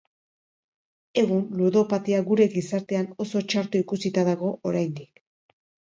Egun 1.23 1.43
ludopatia 1.59 2.23
gure 2.31 2.47
gizartean 2.55 3.13
oso 3.27 3.45
txarto 3.53 3.85
ikusita 3.85 4.25
dago 4.33 4.51
oraindik. 4.71 5.27